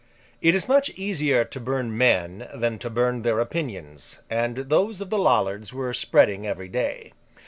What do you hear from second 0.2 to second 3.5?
It is much easier to burn men than to burn their